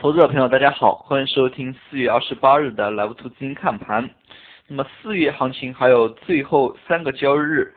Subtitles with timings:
[0.00, 4.08] 投资者朋友，大家好，欢迎收听四月二十八日的 Live 图资金看盘。
[4.68, 7.74] 那么四月行情还有最后三个交易日，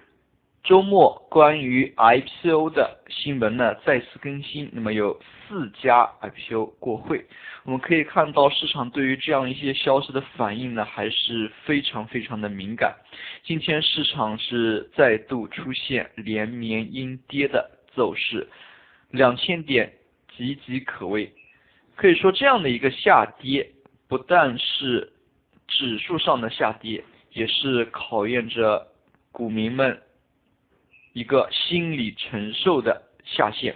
[0.64, 4.70] 周末关于 IPO 的新闻呢再次更新。
[4.72, 7.26] 那么有四家 IPO 过会，
[7.64, 12.96] 我们可以看到市场对于这样一些消息的反应呢还是非常非常的敏感。
[13.44, 18.48] 今天市场是再度出现连绵阴跌的走势，
[19.10, 19.92] 两千点
[20.38, 21.34] 岌岌可危。
[21.96, 23.70] 可以说，这样的一个下跌，
[24.08, 25.12] 不但是
[25.68, 28.88] 指数上的下跌，也是考验着
[29.32, 30.02] 股民们
[31.14, 33.76] 一个心理承受的下限。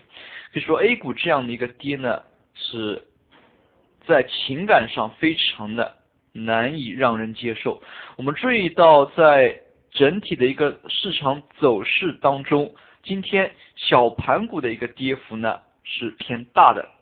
[0.51, 2.23] 可以说，A 股这样的一个跌呢，
[2.55, 3.03] 是
[4.07, 5.95] 在情感上非常的
[6.31, 7.81] 难以让人接受。
[8.15, 9.61] 我们注意到，在
[9.91, 16.94] 整体的一个市场走势当中，今天小盘股的一个跌幅呢是偏大的。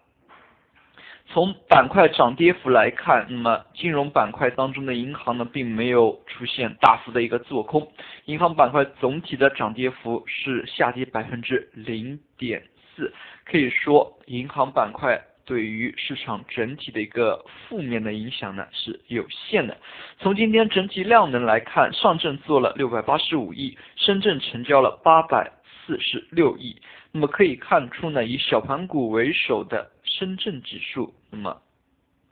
[1.33, 7.91] 从板块涨跌幅来看，那么金融板块当中的银行呢，并没有出现大幅的一个做空，
[8.25, 12.61] 银行板块总体的涨跌幅是下跌百分之零点
[12.95, 13.11] 四，
[13.45, 19.75] 可以说银行板块对于市场整体的一个负面的影响呢是有限的。
[20.19, 25.51] 从今天整体量能来看，上证做了六百八十五亿，深圳成交了八百
[25.85, 26.75] 四十六亿，
[27.11, 29.89] 那么可以看出呢，以小盘股为首的。
[30.05, 31.59] 深圳指数那么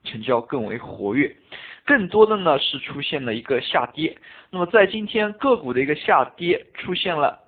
[0.03, 1.35] 成交更为活跃，
[1.83, 4.16] 更多的呢是出现了一个下跌。
[4.52, 7.39] 那么在今天个股的一个下跌出现了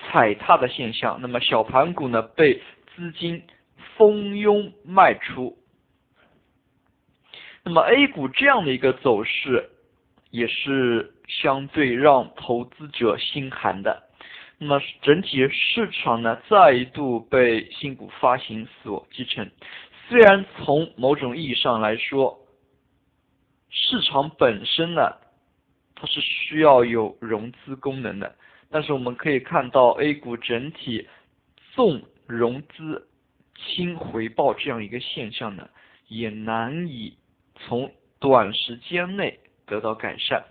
[0.00, 2.54] 踩踏的现象，那么小盘股呢被
[2.94, 3.42] 资金
[3.96, 5.54] 蜂拥卖出。
[7.62, 9.68] 那么 A 股这样的一个走势
[10.30, 14.07] 也是相对让投资者心寒的。
[14.60, 19.48] 那么整体市场呢，再度被新股发行所继承。
[20.08, 22.36] 虽然从某种意义上来说，
[23.70, 25.14] 市场本身呢，
[25.94, 28.34] 它是需要有融资功能的，
[28.68, 31.06] 但是我们可以看到 A 股整体
[31.76, 33.08] 重融资
[33.54, 35.68] 轻回报这样一个现象呢，
[36.08, 37.16] 也难以
[37.54, 40.44] 从短时间内得到改善，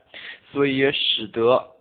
[0.54, 1.74] 所以也使得。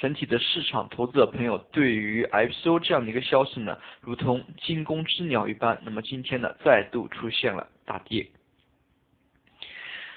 [0.00, 5.78] 整体的市场投资者朋友对于 IPO 这样的一个消息呢，如同惊弓之鸟一般。
[5.84, 8.26] 那么今天呢，再度出现了大跌。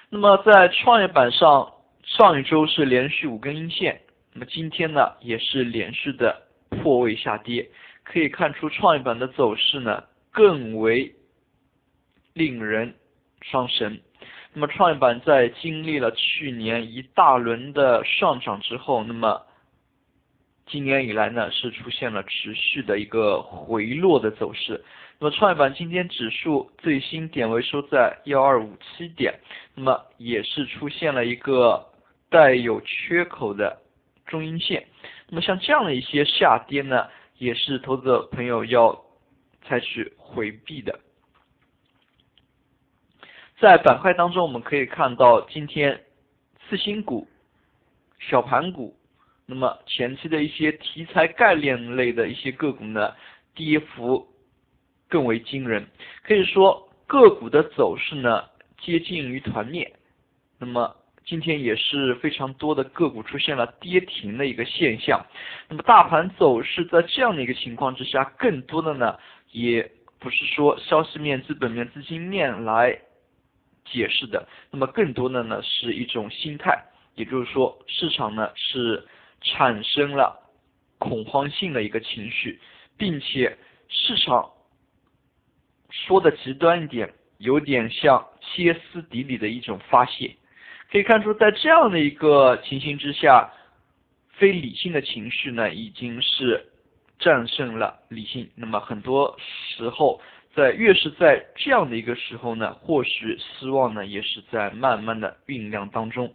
[0.10, 1.70] 那么在创业板上，
[2.06, 4.00] 上一周是连续五根阴线，
[4.32, 7.70] 那么今天呢，也是连续的破位下跌。
[8.04, 10.02] 可以看出创业板的走势呢，
[10.32, 11.14] 更为
[12.34, 12.96] 令人
[13.42, 14.00] 伤神。
[14.54, 19.42] 那么创业板在经历了去年一大轮的上涨之后，那么
[20.66, 24.84] 今年以来呢，是出现了持续的一个回落的走势。
[25.20, 29.34] 那么创业板今天指数最新点位收在幺二五七点，
[29.76, 31.86] 那么也是出现了一个
[32.30, 33.78] 带有缺口的
[34.26, 34.86] 中阴线。
[35.28, 37.08] 那么像这样的一些下跌呢，
[37.38, 39.00] 也是投资者朋友要
[39.64, 41.00] 采取回避的。
[43.60, 46.04] 在板块当中，我们可以看到今天
[46.68, 47.28] 次新股、
[48.20, 48.98] 小盘股。
[49.54, 53.14] 那么前期的一些题材概念类的一些个股呢，
[53.54, 54.28] 跌幅
[55.08, 55.86] 更为惊人，
[56.24, 58.46] 可以说个股的走势呢
[58.82, 59.94] 接近于团灭。
[60.58, 65.24] 那么今天也是非常多的个股出现了跌停的一个现象。
[65.70, 69.16] 那么大盘走势在这样的一个情况之下，更多的呢
[69.52, 69.88] 也
[70.18, 73.00] 不是说消息面、资本面、资金面来
[73.86, 79.08] 解释的，那么更多的呢是一种心态，也就是说市场呢是。
[79.44, 80.40] 产生了
[80.98, 82.60] 恐慌性的一个情绪，
[82.98, 84.50] 并且市场
[85.90, 90.36] 说的极端一点，有点像歇斯底里的一种发泄。
[90.92, 93.52] 可以看出，在这样的一个情形之下，
[94.30, 96.66] 非理性的情绪呢，已经是
[97.20, 98.50] 战胜了理性。
[98.56, 100.22] 那么很多时候，
[100.56, 106.34] 在越是在这样的一个时候呢，或许希望呢，也是在慢慢的酝酿当中。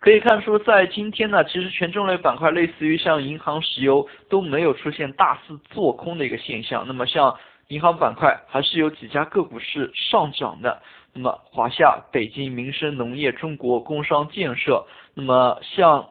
[0.00, 6.84] 可以看出，在今天呢，其实权重类板块，类似于像银行、石油都没有出现大肆做空的一个现象。
[6.86, 7.36] 那么像
[7.66, 10.80] 银行板块，还是有几家个股是上涨的。
[11.12, 16.08] 那么华夏、北京、民生农业、中国工商建设，那么像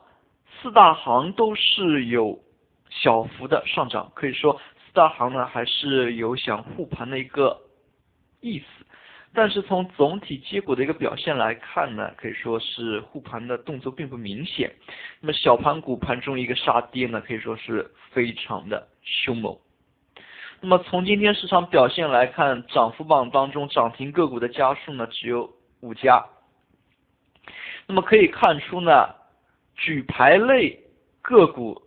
[0.62, 2.38] 四大行都是有
[2.90, 4.12] 小幅的上涨。
[4.14, 7.58] 可以说，四大行呢还是有想护盘的一个
[8.42, 8.66] 意思。
[9.38, 14.74] 但是从总体结果的一个表现来看呢，可以说是护盘的动作并不明显。
[15.22, 19.56] 那么小盘股盘中一个杀跌呢，可以说是非常的凶猛。
[20.60, 25.48] 那么从今天市场表现来看，涨幅榜当中涨停个股的家数呢只有
[25.82, 26.26] 五家。
[27.86, 29.08] 那么可以看出呢，
[29.76, 30.84] 举牌类
[31.22, 31.80] 个股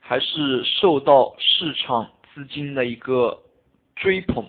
[0.00, 3.38] 还是受到市场资金的一个
[3.94, 4.48] 追捧。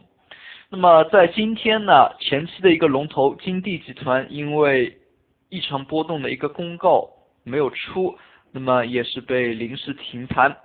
[0.75, 4.98] 那么在今天呢，前期的一个龙头金地集团因为
[5.50, 7.08] 异常波动的一个公告
[7.44, 8.18] 没有出，
[8.52, 10.58] 那么也是被临时停盘。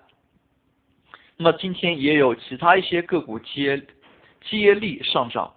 [1.37, 3.87] 那么今天也有其他一些个股接
[4.41, 5.53] 接力上涨。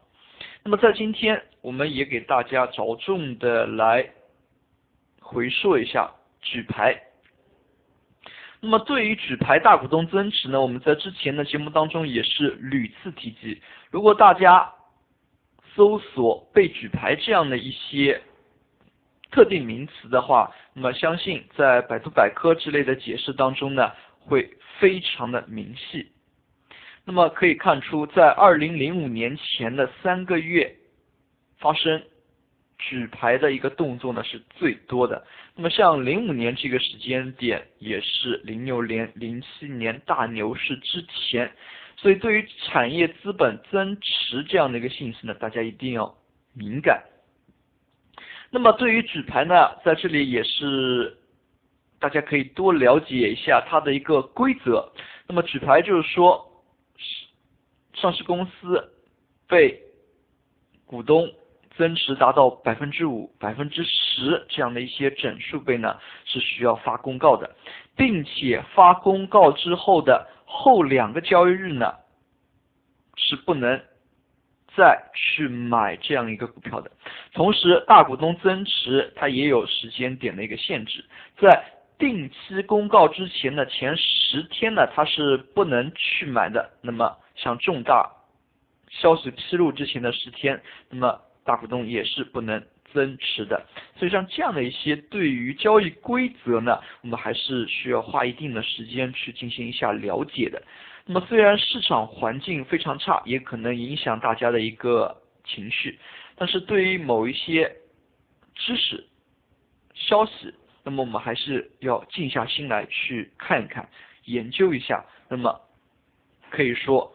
[0.63, 4.05] 那么在今天，我们也给大家着重的来
[5.21, 6.11] 回溯一下
[6.41, 7.01] 举牌。
[8.63, 13.59] 那么对于举牌大股东增持呢，我们在之前的节目当中也是屡次提及。
[13.89, 14.71] 如果大家
[15.75, 18.21] 搜索被举牌这样的一些
[19.31, 24.47] 特定名词的话，那么相信在百度百科之类的解释当中呢，会
[24.79, 26.11] 非常的明细。
[27.03, 30.75] 那么可以看出，在二零零五年前的三个月
[31.57, 32.03] 发生。
[32.81, 35.23] 举牌的一个动作呢是最多的，
[35.55, 41.49] 那么像零五年这个时间点也是零六年、零七年大牛市之前，
[41.95, 46.11] 所以对于产业资本增持这样的一个信息呢，大家一定要
[46.53, 47.03] 敏感。
[48.49, 49.53] 那么对于举牌呢，
[49.85, 51.15] 在这里也是
[51.99, 54.91] 大家可以多了解一下它的一个规则。
[55.27, 56.63] 那么举牌就是说，
[57.93, 58.91] 上市公司
[59.47, 59.79] 被
[60.87, 61.31] 股东。
[61.81, 67.49] 增持达到百分之五、百分之十这样的一些整数倍呢，是需要发公告的，
[67.97, 71.91] 并且发公告之后的后两个交易日呢，
[73.15, 73.81] 是不能
[74.77, 76.91] 再去买这样一个股票的。
[77.33, 81.03] 同时，大股东增持它也有时间点的一个限制，
[81.39, 81.65] 在
[81.97, 86.69] 定期公告之前的前十天呢，它是不能去买的。
[86.83, 88.07] 那么，像重大
[88.87, 90.61] 消息披露之前的十天，
[90.91, 91.19] 那么。
[91.51, 92.63] 大股东也是不能
[92.93, 93.61] 增持的，
[93.97, 100.63] 所以像这样的一些对于交易规则呢，我们还是需要花一定的时间去进行一下了解的。
[101.05, 105.13] 那么虽然市场环境非常差，也可能影响大家的一个
[105.43, 105.99] 情绪，
[106.37, 107.69] 但是对于某一些
[108.55, 109.05] 知识
[109.93, 110.53] 消息，
[110.85, 113.85] 那么我们还是要静下心来去看一看、
[114.23, 115.03] 研究一下。
[115.27, 115.59] 那么
[116.49, 117.13] 可以说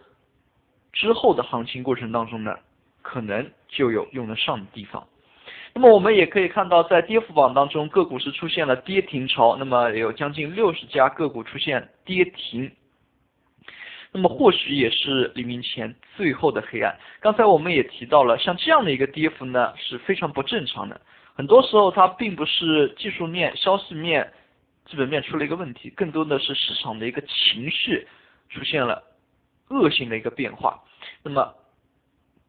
[0.93, 2.55] 之后的行情过程当中呢。
[3.07, 5.07] 可能就有用得上的地方。
[5.73, 12.69] 那么我们也可以看到，在跌幅榜当中，个股是出现了跌停潮，那么有将近六十家个股出现跌停。
[14.11, 16.99] 那么或许也是黎明前最后的黑暗。
[17.21, 21.01] 刚才我们也提到了，像这样的一个跌幅呢是非常不正常的。
[21.35, 24.33] 很多时候它并不是技术面、消息面、
[24.87, 28.09] 基本面出了一个问题，更多的是市场的一个情绪
[28.49, 29.01] 出现了
[29.69, 30.83] 恶性的一个变化。
[31.23, 31.55] 那么。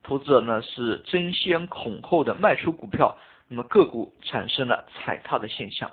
[0.08, 3.18] 投资者呢是争先恐后的卖出股票，
[3.50, 5.92] 那么个股产生了踩踏的现象，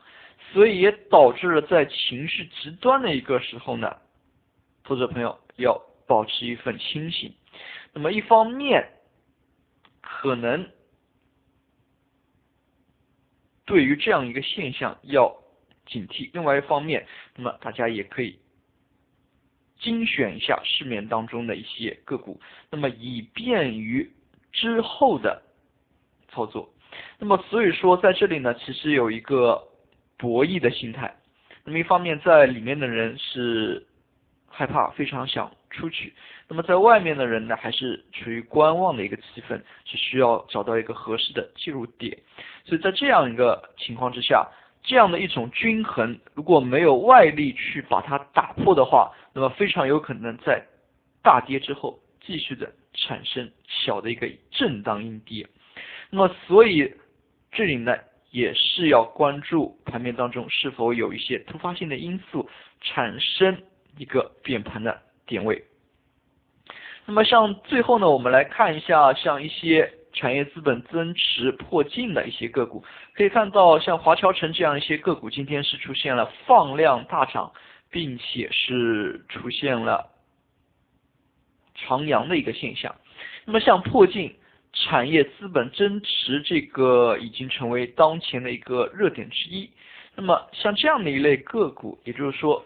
[0.53, 3.97] 所以也导致了在情绪极端的一个时候呢，
[4.85, 5.77] 投资者朋友要
[6.07, 7.35] 保持一份清醒。
[7.93, 8.89] 那么一方面
[10.01, 10.65] 可能
[13.65, 15.37] 对于这样一个现象要
[15.87, 18.39] 警惕，另外一方面，那么大家也可以。
[19.85, 22.41] 精选一下市面当中的一些个股，
[22.71, 24.11] 那么以便于
[24.51, 25.43] 之后的
[26.31, 26.67] 操作。
[27.19, 29.63] 那么所以说在这里呢，其实有一个
[30.17, 31.15] 博弈的心态。
[31.65, 33.87] 那么一方面在里面的人是
[34.49, 36.11] 害怕，非常想出去；
[36.49, 42.17] 那么在外面的人呢，还是处于观望的一个气氛，是需要找到一个合适的介入点。
[42.65, 44.49] 所以在这样一个情况之下。
[44.87, 50.65] 这样的一种均衡，如果没有外力去把它打破的话，那么非常有可能在
[51.23, 55.47] 大跌之后继续的产生小的一个震荡阴跌。
[56.09, 56.91] 那么所以
[57.53, 57.95] 这里呢
[58.31, 62.49] 也是要关注盘面当中是否有一些突发性的因素
[62.81, 63.61] 产生
[63.99, 65.63] 一个变盘的点位。
[67.05, 69.93] 那么像最后呢，我们来看一下像一些。
[70.17, 72.85] 产业资本增持破净的一些个股，
[73.17, 77.53] 可以看到像华侨城这样一些个股，今天是出现了放量大涨，
[77.95, 80.11] 并且是出现了
[81.77, 82.93] 长阳的一个现象。
[83.45, 84.35] 那么像破净
[84.73, 89.71] 产业资本增持这个已经成为当前的一个热点之一。
[90.17, 92.65] 那么像这样的一类个股，也就是说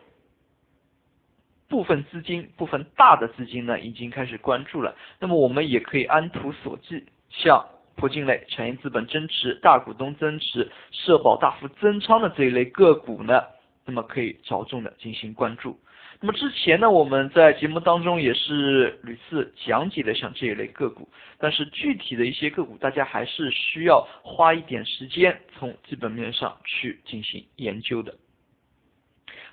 [1.69, 4.97] 部分资金、部分大的资金呢，已经开始关注了。
[5.21, 7.05] 那么我们也可以按图索骥。
[7.29, 7.63] 像
[7.97, 13.43] 破净类、产业资本增持、大股东增持、社保大幅增仓的这一类个股呢，
[13.89, 15.81] 那么可以着重的进行关注。
[16.21, 28.15] 那么之前呢，我们在节目当中也是屡次讲解了像这一类个股，但是具体的一些个股，大家还是需要花一点时间从基本面上去进行研究的。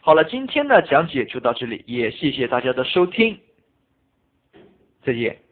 [0.01, 3.39] 好了，今天的讲解就到这里，也谢谢大家的收听，
[5.01, 5.44] 再见。